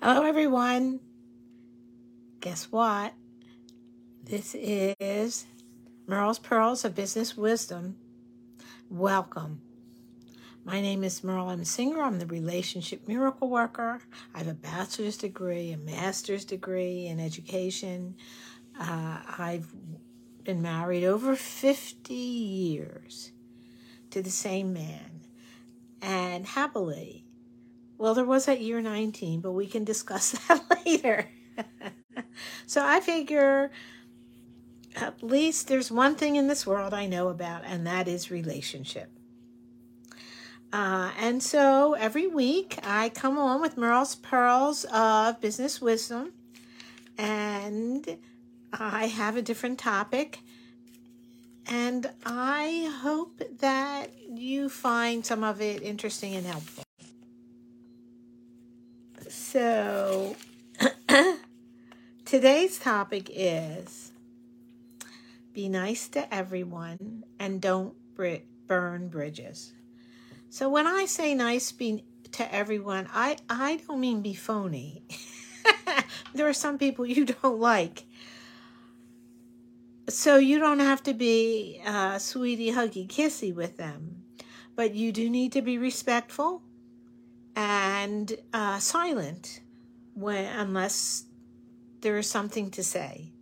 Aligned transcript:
Hello, 0.00 0.22
everyone. 0.22 1.00
Guess 2.38 2.70
what? 2.70 3.14
This 4.22 4.54
is 4.54 5.44
Merle's 6.06 6.38
Pearls 6.38 6.84
of 6.84 6.94
Business 6.94 7.36
Wisdom. 7.36 7.96
Welcome. 8.88 9.60
My 10.64 10.80
name 10.80 11.02
is 11.02 11.24
Merle 11.24 11.50
M. 11.50 11.64
Singer. 11.64 12.00
I'm 12.00 12.20
the 12.20 12.26
Relationship 12.26 13.08
Miracle 13.08 13.50
Worker. 13.50 14.00
I 14.32 14.38
have 14.38 14.46
a 14.46 14.54
bachelor's 14.54 15.16
degree, 15.16 15.72
a 15.72 15.76
master's 15.76 16.44
degree 16.44 17.06
in 17.08 17.18
education. 17.18 18.14
Uh, 18.78 19.18
I've 19.36 19.66
been 20.44 20.62
married 20.62 21.02
over 21.02 21.34
50 21.34 22.14
years 22.14 23.32
to 24.12 24.22
the 24.22 24.30
same 24.30 24.72
man 24.72 25.22
and 26.00 26.46
happily 26.46 27.24
well, 27.98 28.14
there 28.14 28.24
was 28.24 28.48
at 28.48 28.60
year 28.60 28.80
19, 28.80 29.40
but 29.40 29.52
we 29.52 29.66
can 29.66 29.84
discuss 29.84 30.30
that 30.48 30.64
later. 30.86 31.28
so 32.66 32.84
I 32.84 33.00
figure 33.00 33.70
at 34.96 35.22
least 35.22 35.68
there's 35.68 35.90
one 35.90 36.14
thing 36.14 36.36
in 36.36 36.48
this 36.48 36.66
world 36.66 36.94
I 36.94 37.06
know 37.06 37.28
about, 37.28 37.62
and 37.64 37.86
that 37.86 38.08
is 38.08 38.30
relationship. 38.30 39.10
Uh, 40.72 41.10
and 41.18 41.42
so 41.42 41.94
every 41.94 42.26
week 42.26 42.78
I 42.82 43.08
come 43.08 43.38
on 43.38 43.60
with 43.60 43.76
Merle's 43.76 44.14
Pearls 44.14 44.84
of 44.92 45.40
Business 45.40 45.80
Wisdom, 45.80 46.32
and 47.16 48.18
I 48.72 49.06
have 49.06 49.36
a 49.36 49.42
different 49.42 49.78
topic. 49.78 50.40
And 51.70 52.10
I 52.24 52.90
hope 53.02 53.42
that 53.58 54.10
you 54.26 54.70
find 54.70 55.24
some 55.24 55.44
of 55.44 55.60
it 55.60 55.82
interesting 55.82 56.34
and 56.34 56.46
helpful. 56.46 56.87
So, 59.58 60.36
today's 62.24 62.78
topic 62.78 63.28
is 63.34 64.12
be 65.52 65.68
nice 65.68 66.06
to 66.10 66.32
everyone 66.32 67.24
and 67.40 67.60
don't 67.60 67.92
burn 68.68 69.08
bridges. 69.08 69.72
So, 70.48 70.68
when 70.68 70.86
I 70.86 71.06
say 71.06 71.34
nice 71.34 71.72
be 71.72 72.04
to 72.30 72.54
everyone, 72.54 73.08
I, 73.12 73.36
I 73.50 73.80
don't 73.84 73.98
mean 73.98 74.22
be 74.22 74.32
phony. 74.32 75.02
there 76.34 76.48
are 76.48 76.52
some 76.52 76.78
people 76.78 77.04
you 77.04 77.24
don't 77.24 77.58
like. 77.58 78.04
So, 80.08 80.36
you 80.36 80.60
don't 80.60 80.78
have 80.78 81.02
to 81.02 81.14
be 81.14 81.82
uh, 81.84 82.18
sweetie, 82.20 82.70
huggy, 82.70 83.08
kissy 83.08 83.52
with 83.52 83.76
them. 83.76 84.22
But 84.76 84.94
you 84.94 85.10
do 85.10 85.28
need 85.28 85.50
to 85.54 85.62
be 85.62 85.78
respectful 85.78 86.62
and 87.58 88.36
uh, 88.52 88.78
silent 88.78 89.60
when 90.14 90.44
unless 90.44 91.24
there 92.02 92.16
is 92.16 92.30
something 92.30 92.70
to 92.70 92.84
say. 92.84 93.32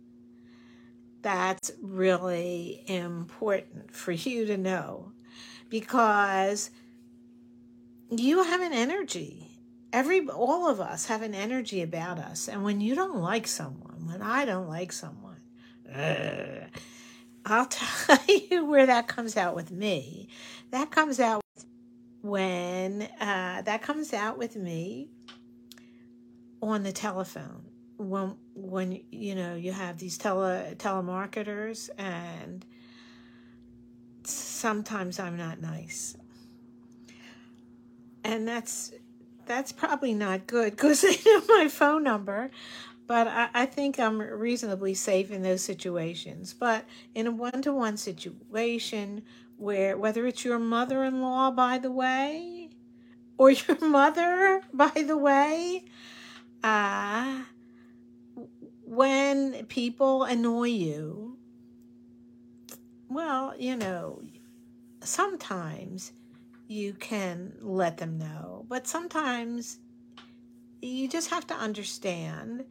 That's 1.21 1.71
really 1.79 2.83
important 2.87 3.93
for 3.93 4.11
you 4.11 4.47
to 4.47 4.57
know 4.57 5.11
because 5.69 6.71
you 8.09 8.43
have 8.43 8.61
an 8.61 8.73
energy. 8.73 9.43
Every 9.93 10.27
all 10.27 10.67
of 10.67 10.81
us 10.81 11.05
have 11.05 11.21
an 11.21 11.35
energy 11.35 11.83
about 11.83 12.17
us, 12.17 12.47
and 12.47 12.63
when 12.63 12.81
you 12.81 12.95
don't 12.95 13.21
like 13.21 13.47
someone, 13.47 14.07
when 14.07 14.23
I 14.23 14.45
don't 14.45 14.67
like 14.67 14.91
someone, 14.91 15.41
uh, 15.93 16.65
I'll 17.45 17.65
tell 17.69 18.19
you 18.27 18.65
where 18.65 18.87
that 18.87 19.07
comes 19.07 19.37
out 19.37 19.55
with 19.55 19.69
me. 19.69 20.29
That 20.71 20.89
comes 20.89 21.19
out 21.19 21.41
when 22.27 23.03
uh, 23.19 23.61
that 23.63 23.81
comes 23.81 24.13
out 24.13 24.37
with 24.37 24.55
me 24.55 25.09
on 26.61 26.83
the 26.83 26.91
telephone. 26.91 27.63
When 27.97 28.35
when 28.53 29.01
you 29.11 29.35
know 29.35 29.55
you 29.55 29.71
have 29.71 29.97
these 29.97 30.17
tele 30.17 30.75
telemarketers 30.75 31.89
and 31.97 32.65
sometimes 34.23 35.19
I'm 35.19 35.37
not 35.37 35.61
nice. 35.61 36.15
And 38.23 38.47
that's 38.47 38.93
that's 39.45 39.71
probably 39.71 40.13
not 40.13 40.45
good 40.45 40.71
because 40.71 41.01
they 41.03 41.17
know 41.25 41.41
my 41.47 41.67
phone 41.69 42.03
number 42.03 42.51
but 43.07 43.27
I, 43.27 43.49
I 43.53 43.65
think 43.65 43.99
I'm 43.99 44.19
reasonably 44.19 44.93
safe 44.93 45.31
in 45.31 45.41
those 45.41 45.63
situations. 45.63 46.53
But 46.53 46.83
in 47.15 47.25
a 47.25 47.31
one-to-one 47.31 47.97
situation 47.97 49.23
where 49.57 49.97
whether 49.97 50.25
it's 50.27 50.45
your 50.45 50.59
mother-in-law 50.59 51.51
by 51.51 51.77
the 51.77 51.91
way 51.91 52.69
or 53.37 53.51
your 53.51 53.79
mother 53.81 54.61
by 54.73 54.91
the 55.05 55.17
way 55.17 55.83
uh 56.63 57.41
when 58.83 59.65
people 59.65 60.23
annoy 60.23 60.67
you 60.67 61.37
well 63.09 63.53
you 63.57 63.75
know 63.75 64.21
sometimes 65.01 66.13
you 66.67 66.93
can 66.93 67.53
let 67.61 67.97
them 67.97 68.17
know 68.17 68.65
but 68.67 68.87
sometimes 68.87 69.79
you 70.81 71.07
just 71.07 71.29
have 71.29 71.47
to 71.47 71.55
understand 71.55 72.63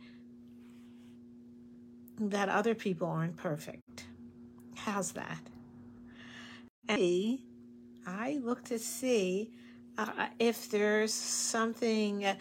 that 2.18 2.48
other 2.48 2.74
people 2.74 3.08
aren't 3.08 3.36
perfect. 3.36 4.06
How's 4.74 5.12
that 5.12 5.40
I 6.88 8.38
look 8.42 8.64
to 8.64 8.78
see 8.78 9.50
uh, 9.98 10.26
if 10.38 10.70
there's 10.70 11.12
something. 11.12 12.24
Uh, 12.24 12.34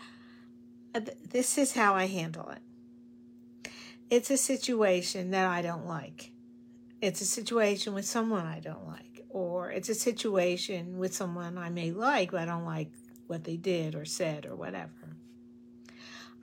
this 1.30 1.58
is 1.58 1.74
how 1.74 1.96
I 1.96 2.06
handle 2.06 2.50
it. 2.50 3.72
It's 4.10 4.30
a 4.30 4.38
situation 4.38 5.32
that 5.32 5.48
I 5.48 5.62
don't 5.62 5.88
like. 5.88 6.32
It's 7.02 7.22
a 7.22 7.26
situation 7.26 7.94
with 7.94 8.06
someone 8.06 8.46
I 8.46 8.60
don't 8.60 8.88
like, 8.88 9.26
or 9.30 9.72
it's 9.72 9.90
a 9.90 9.96
situation 9.96 10.98
with 10.98 11.14
someone 11.14 11.58
I 11.58 11.70
may 11.70 11.92
like, 11.92 12.32
but 12.32 12.42
I 12.42 12.46
don't 12.46 12.66
like 12.66 12.92
what 13.28 13.44
they 13.44 13.58
did 13.58 13.96
or 13.96 14.06
said 14.06 14.46
or 14.46 14.56
whatever. 14.56 15.18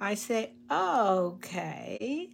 I 0.01 0.15
say, 0.15 0.53
okay, 0.71 2.31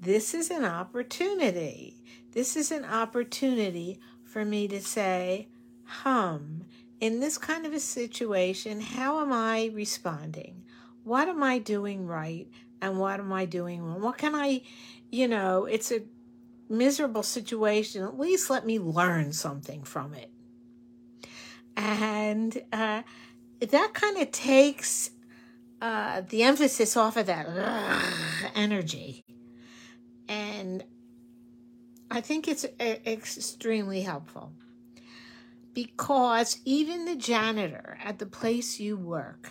this 0.00 0.34
is 0.34 0.50
an 0.50 0.64
opportunity. 0.64 2.02
This 2.32 2.56
is 2.56 2.72
an 2.72 2.84
opportunity 2.84 4.00
for 4.32 4.44
me 4.44 4.66
to 4.68 4.80
say, 4.80 5.48
hum, 5.84 6.64
in 7.00 7.20
this 7.20 7.36
kind 7.36 7.66
of 7.66 7.74
a 7.74 7.80
situation, 7.80 8.80
how 8.80 9.20
am 9.20 9.32
I 9.32 9.70
responding? 9.74 10.62
What 11.04 11.28
am 11.28 11.42
I 11.42 11.58
doing 11.58 12.06
right? 12.06 12.48
And 12.80 12.98
what 12.98 13.20
am 13.20 13.32
I 13.32 13.44
doing 13.44 13.82
wrong? 13.82 14.00
What 14.00 14.16
can 14.16 14.34
I, 14.34 14.62
you 15.10 15.28
know, 15.28 15.66
it's 15.66 15.92
a 15.92 16.02
miserable 16.72 17.22
situation. 17.22 18.02
At 18.02 18.18
least 18.18 18.50
let 18.50 18.64
me 18.64 18.78
learn 18.78 19.32
something 19.32 19.84
from 19.84 20.14
it. 20.14 20.30
And 21.76 22.60
uh, 22.72 23.02
that 23.60 23.90
kind 23.92 24.18
of 24.18 24.30
takes 24.30 25.10
uh, 25.80 26.22
the 26.28 26.42
emphasis 26.42 26.96
off 26.96 27.16
of 27.16 27.26
that 27.26 27.46
energy. 28.54 29.24
I 32.12 32.20
think 32.20 32.46
it's 32.46 32.66
extremely 32.78 34.02
helpful 34.02 34.52
because 35.72 36.60
even 36.66 37.06
the 37.06 37.16
janitor 37.16 37.98
at 38.04 38.18
the 38.18 38.26
place 38.26 38.78
you 38.78 38.98
work 38.98 39.50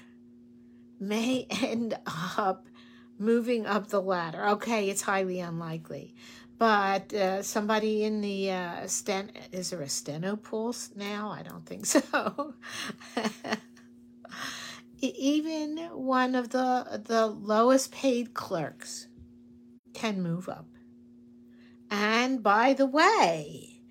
may 1.00 1.48
end 1.64 1.98
up 2.38 2.68
moving 3.18 3.66
up 3.66 3.88
the 3.88 4.00
ladder. 4.00 4.46
Okay, 4.50 4.92
it's 4.92 5.02
highly 5.02 5.40
unlikely. 5.40 6.14
But 6.60 7.12
uh, 7.16 7.42
somebody 7.42 8.04
in 8.04 8.22
the 8.22 8.52
uh, 8.52 8.86
sten 8.86 9.32
is 9.52 9.72
there 9.72 9.82
a 9.82 9.90
steno 9.90 10.36
pool 10.36 10.76
now? 10.96 11.32
I 11.32 11.42
don't 11.42 11.66
think 11.66 11.88
so. 11.88 12.54
Even 15.02 15.78
one 15.94 16.36
of 16.36 16.50
the 16.50 17.02
the 17.04 17.26
lowest 17.26 17.92
paid 17.92 18.36
clerks 18.36 19.08
can 19.96 20.22
move 20.22 20.48
up. 20.48 20.68
And 22.32 22.42
by 22.42 22.72
the 22.72 22.86
way, 22.86 23.82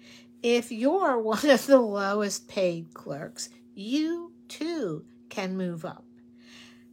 if 0.42 0.72
you're 0.72 1.18
one 1.20 1.50
of 1.50 1.66
the 1.66 1.78
lowest 1.78 2.48
paid 2.48 2.94
clerks, 2.94 3.50
you 3.74 4.32
too 4.48 5.04
can 5.28 5.58
move 5.58 5.84
up. 5.84 6.06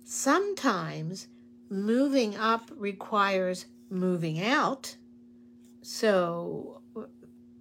Sometimes 0.03 1.29
moving 1.69 2.35
up 2.35 2.69
requires 2.75 3.65
moving 3.89 4.43
out, 4.43 4.97
so 5.81 6.81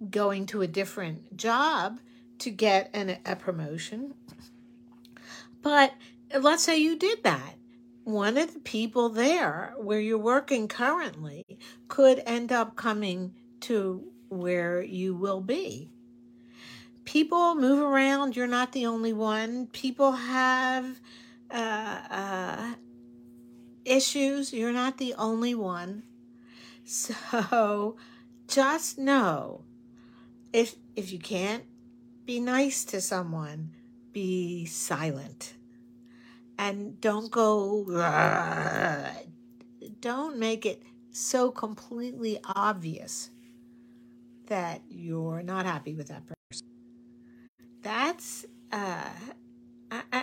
going 0.09 0.47
to 0.47 0.63
a 0.63 0.67
different 0.67 1.37
job 1.37 2.01
to 2.39 2.49
get 2.49 2.89
an, 2.93 3.19
a 3.25 3.37
promotion. 3.37 4.15
But 5.61 5.93
let's 6.37 6.63
say 6.63 6.77
you 6.77 6.97
did 6.97 7.23
that. 7.23 7.53
One 8.03 8.37
of 8.37 8.53
the 8.53 8.59
people 8.59 9.07
there 9.07 9.73
where 9.77 10.01
you're 10.01 10.17
working 10.17 10.67
currently 10.67 11.45
could 11.87 12.21
end 12.25 12.51
up 12.51 12.75
coming 12.75 13.33
to 13.61 14.03
where 14.29 14.81
you 14.81 15.15
will 15.15 15.41
be. 15.41 15.89
People 17.05 17.55
move 17.55 17.79
around. 17.79 18.35
You're 18.35 18.47
not 18.47 18.73
the 18.73 18.85
only 18.85 19.13
one. 19.13 19.67
People 19.67 20.11
have, 20.11 20.99
uh, 21.49 22.01
uh, 22.09 22.73
issues. 23.85 24.53
You're 24.53 24.73
not 24.73 24.97
the 24.97 25.13
only 25.15 25.55
one. 25.55 26.03
So 26.83 27.97
just 28.47 28.97
know 28.97 29.65
if 30.53 30.75
if 30.95 31.11
you 31.11 31.19
can't 31.19 31.65
be 32.25 32.39
nice 32.39 32.85
to 32.85 33.01
someone, 33.01 33.71
be 34.13 34.65
silent. 34.65 35.53
And 36.57 36.99
don't 37.01 37.29
go 37.29 37.83
don't 39.99 40.37
make 40.37 40.65
it 40.65 40.81
so 41.11 41.51
completely 41.51 42.39
obvious 42.55 43.31
that 44.47 44.81
you're 44.89 45.43
not 45.43 45.65
happy 45.65 45.95
with 45.95 46.07
that 46.09 46.23
person. 46.25 46.67
That's 47.81 48.45
uh 48.71 49.09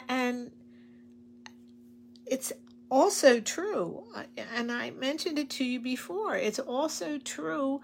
and 0.09 0.51
it's 2.27 2.53
also 2.91 3.41
true, 3.41 4.05
and 4.55 4.71
I 4.71 4.91
mentioned 4.91 5.39
it 5.39 5.51
to 5.51 5.65
you 5.65 5.81
before, 5.81 6.37
it's 6.37 6.59
also 6.59 7.19
true 7.19 7.81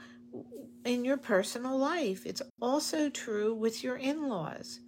in 0.85 1.05
your 1.05 1.17
personal 1.17 1.77
life. 1.77 2.27
It's 2.27 2.43
also 2.61 3.11
true 3.11 3.55
with 3.55 3.83
your 3.83 3.97
in 3.97 4.29
laws. 4.29 4.81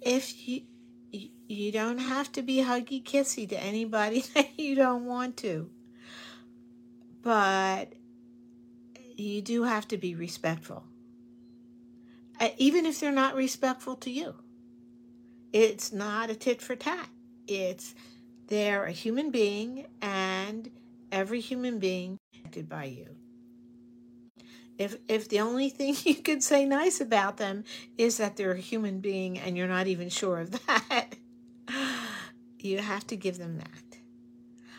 If 0.00 0.46
you, 0.46 0.62
you 1.10 1.72
don't 1.72 1.98
have 1.98 2.30
to 2.32 2.42
be 2.42 2.58
huggy 2.58 3.02
kissy 3.02 3.48
to 3.48 3.58
anybody 3.58 4.20
that 4.34 4.58
you 4.58 4.74
don't 4.74 5.04
want 5.04 5.36
to, 5.38 5.70
but 7.22 7.92
you 9.16 9.42
do 9.42 9.62
have 9.64 9.88
to 9.88 9.96
be 9.96 10.14
respectful, 10.14 10.84
uh, 12.40 12.48
even 12.58 12.86
if 12.86 13.00
they're 13.00 13.12
not 13.12 13.34
respectful 13.34 13.96
to 13.96 14.10
you. 14.10 14.34
It's 15.52 15.92
not 15.92 16.30
a 16.30 16.34
tit 16.34 16.60
for 16.60 16.76
tat. 16.76 17.08
It's 17.46 17.94
they're 18.48 18.84
a 18.84 18.92
human 18.92 19.30
being 19.30 19.86
and 20.02 20.70
every 21.10 21.40
human 21.40 21.78
being 21.78 22.18
affected 22.34 22.68
by 22.68 22.84
you. 22.84 23.06
If 24.78 24.96
if 25.08 25.28
the 25.28 25.40
only 25.40 25.70
thing 25.70 25.96
you 26.04 26.16
could 26.16 26.42
say 26.42 26.64
nice 26.64 27.00
about 27.00 27.38
them 27.38 27.64
is 27.96 28.18
that 28.18 28.36
they're 28.36 28.52
a 28.52 28.58
human 28.58 29.00
being 29.00 29.38
and 29.38 29.56
you're 29.56 29.68
not 29.68 29.86
even 29.86 30.08
sure 30.08 30.40
of 30.40 30.50
that, 30.66 31.14
you 32.58 32.78
have 32.78 33.06
to 33.08 33.16
give 33.16 33.38
them 33.38 33.58
that. 33.58 33.98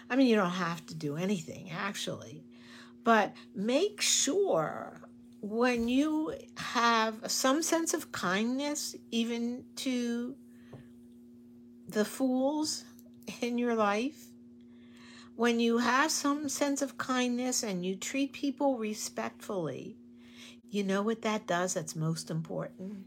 I 0.10 0.16
mean, 0.16 0.28
you 0.28 0.36
don't 0.36 0.52
have 0.52 0.86
to 0.88 0.96
do 0.96 1.18
anything 1.18 1.72
actually, 1.72 2.44
but 3.08 3.32
make 3.56 4.02
sure 4.02 5.00
when 5.40 5.88
you 5.88 6.34
have 6.58 7.32
some 7.32 7.64
sense 7.64 7.94
of 7.94 8.12
kindness, 8.12 8.98
even 9.12 9.64
to 9.78 10.36
the 11.88 12.04
fools 12.04 12.84
in 13.40 13.58
your 13.58 13.76
life, 13.76 14.26
when 15.38 15.62
you 15.62 15.78
have 15.78 16.12
some 16.12 16.50
sense 16.50 16.82
of 16.82 16.98
kindness 16.98 17.64
and 17.64 17.86
you 17.86 17.96
treat 17.96 18.34
people 18.34 18.78
respectfully, 18.78 19.96
you 20.70 20.84
know 20.84 21.02
what 21.02 21.22
that 21.22 21.48
does 21.48 21.76
that's 21.76 21.96
most 21.96 22.30
important? 22.30 23.06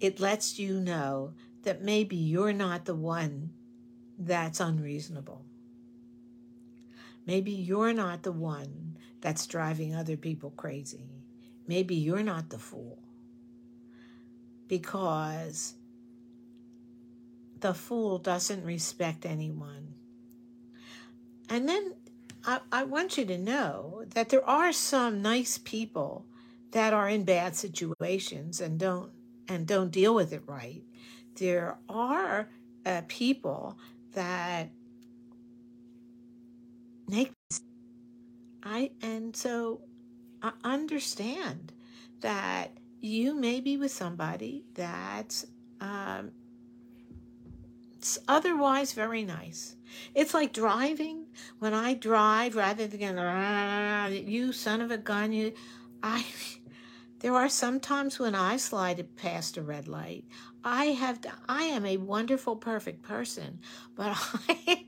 It 0.00 0.18
lets 0.18 0.58
you 0.58 0.80
know 0.80 1.34
that 1.62 1.80
maybe 1.80 2.16
you're 2.16 2.52
not 2.52 2.86
the 2.86 2.96
one 2.96 3.50
that's 4.18 4.58
unreasonable. 4.58 5.44
Maybe 7.28 7.50
you're 7.50 7.92
not 7.92 8.22
the 8.22 8.32
one 8.32 8.96
that's 9.20 9.46
driving 9.46 9.94
other 9.94 10.16
people 10.16 10.50
crazy. 10.56 11.10
Maybe 11.66 11.94
you're 11.94 12.22
not 12.22 12.48
the 12.48 12.58
fool. 12.58 12.98
Because 14.66 15.74
the 17.60 17.74
fool 17.74 18.16
doesn't 18.16 18.64
respect 18.64 19.26
anyone. 19.26 19.92
And 21.50 21.68
then 21.68 21.92
I, 22.46 22.60
I 22.72 22.84
want 22.84 23.18
you 23.18 23.26
to 23.26 23.36
know 23.36 24.04
that 24.14 24.30
there 24.30 24.48
are 24.48 24.72
some 24.72 25.20
nice 25.20 25.58
people 25.58 26.24
that 26.70 26.94
are 26.94 27.10
in 27.10 27.24
bad 27.24 27.54
situations 27.54 28.58
and 28.62 28.80
don't 28.80 29.12
and 29.46 29.66
don't 29.66 29.90
deal 29.90 30.14
with 30.14 30.32
it 30.32 30.42
right. 30.46 30.82
There 31.34 31.76
are 31.90 32.48
uh, 32.86 33.02
people 33.06 33.76
that 34.12 34.70
make 37.08 37.32
I 38.62 38.90
and 39.02 39.34
so 39.34 39.80
I 40.42 40.52
understand 40.64 41.72
that 42.20 42.72
you 43.00 43.34
may 43.34 43.60
be 43.60 43.76
with 43.76 43.92
somebody 43.92 44.64
that's 44.74 45.46
um, 45.80 46.32
it's 47.98 48.18
otherwise 48.28 48.92
very 48.92 49.24
nice. 49.24 49.74
It's 50.14 50.34
like 50.34 50.52
driving. 50.52 51.26
When 51.58 51.74
I 51.74 51.94
drive, 51.94 52.54
rather 52.56 52.86
than 52.86 53.18
ah, 53.18 54.06
you 54.06 54.52
son 54.52 54.80
of 54.80 54.90
a 54.90 54.98
gun, 54.98 55.32
you, 55.32 55.52
I. 56.02 56.24
There 57.20 57.34
are 57.34 57.48
some 57.48 57.80
times 57.80 58.20
when 58.20 58.36
I 58.36 58.58
slide 58.58 59.04
past 59.16 59.56
a 59.56 59.62
red 59.62 59.88
light. 59.88 60.24
I 60.62 60.86
have. 60.86 61.18
I 61.48 61.64
am 61.64 61.84
a 61.84 61.96
wonderful, 61.96 62.54
perfect 62.56 63.02
person, 63.02 63.58
but 63.96 64.12
I. 64.48 64.84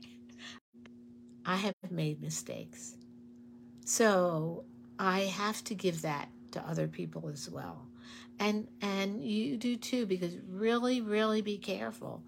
I 1.45 1.57
have 1.57 1.75
made 1.91 2.21
mistakes. 2.21 2.95
So 3.85 4.65
I 4.99 5.21
have 5.21 5.63
to 5.65 5.75
give 5.75 6.01
that 6.03 6.29
to 6.51 6.61
other 6.67 6.87
people 6.87 7.29
as 7.29 7.49
well. 7.49 7.87
And 8.39 8.67
and 8.81 9.23
you 9.23 9.57
do 9.57 9.77
too 9.77 10.05
because 10.05 10.37
really 10.49 11.01
really 11.01 11.41
be 11.41 11.57
careful 11.57 12.23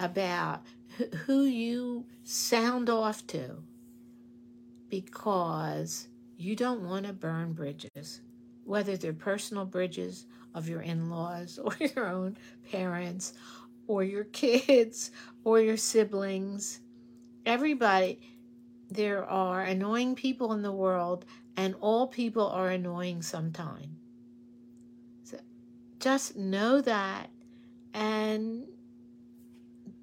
about 0.00 0.64
who 1.26 1.44
you 1.44 2.06
sound 2.24 2.90
off 2.90 3.26
to 3.28 3.62
because 4.88 6.08
you 6.36 6.54
don't 6.56 6.82
want 6.82 7.06
to 7.06 7.12
burn 7.12 7.52
bridges, 7.52 8.20
whether 8.64 8.96
they're 8.96 9.12
personal 9.12 9.64
bridges 9.64 10.26
of 10.54 10.68
your 10.68 10.82
in 10.82 11.10
laws 11.10 11.58
or 11.62 11.72
your 11.80 12.06
own 12.08 12.36
parents 12.70 13.34
or 13.86 14.04
your 14.04 14.24
kids 14.24 15.10
or 15.44 15.60
your 15.60 15.76
siblings. 15.76 16.80
Everybody, 17.46 18.20
there 18.90 19.24
are 19.24 19.62
annoying 19.62 20.14
people 20.14 20.52
in 20.52 20.62
the 20.62 20.72
world, 20.72 21.24
and 21.56 21.74
all 21.80 22.06
people 22.06 22.46
are 22.48 22.70
annoying 22.70 23.22
sometime. 23.22 23.96
So 25.24 25.38
just 26.00 26.36
know 26.36 26.80
that 26.80 27.30
and 27.94 28.66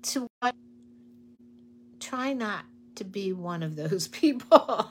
to 0.04 0.28
what 0.40 0.56
try 2.00 2.34
not 2.34 2.66
to 2.96 3.04
be 3.04 3.34
one 3.34 3.64
of 3.64 3.76
those 3.76 4.08
people. 4.10 4.90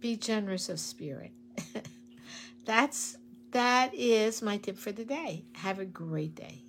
Be 0.00 0.16
generous 0.16 0.68
of 0.68 0.80
spirit. 0.80 1.32
That's 2.64 3.16
that 3.52 3.94
is 3.94 4.42
my 4.42 4.58
tip 4.58 4.76
for 4.78 4.92
the 4.92 5.04
day. 5.04 5.44
Have 5.54 5.78
a 5.78 5.84
great 5.84 6.34
day 6.34 6.62